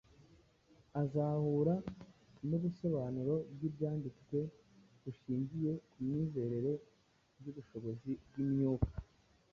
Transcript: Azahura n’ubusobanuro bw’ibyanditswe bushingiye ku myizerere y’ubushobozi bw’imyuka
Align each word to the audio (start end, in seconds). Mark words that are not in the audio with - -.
Azahura 1.01 1.75
n’ubusobanuro 2.47 3.35
bw’ibyanditswe 3.53 4.37
bushingiye 5.03 5.71
ku 5.89 5.97
myizerere 6.05 6.71
y’ubushobozi 7.43 8.11
bw’imyuka 8.25 8.95